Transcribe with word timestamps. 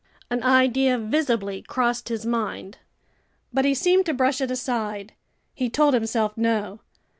An 0.31 0.41
idea 0.43 0.97
visibly 0.97 1.61
crossed 1.61 2.09
his 2.09 2.25
mind. 2.25 2.79
But 3.53 3.65
he 3.65 3.75
seemed 3.75 4.07
to 4.07 4.15
brush 4.15 4.41
it 4.41 4.49
aside. 4.49 5.13
He 5.53 5.69
told 5.69 5.93
himself 5.93 6.35
no. 6.35 6.79